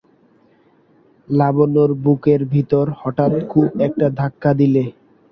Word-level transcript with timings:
লাবণ্যর 1.27 1.91
বুকের 2.03 2.41
ভিতরে 2.53 2.91
হঠাৎ 3.01 3.31
খুব 3.51 3.67
একটা 3.87 4.05
ধাক্কা 4.19 4.51
দিলে। 4.59 4.83